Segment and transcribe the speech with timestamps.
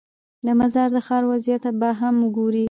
[0.45, 2.59] د مزار د ښار وضعیت به هم وګورې.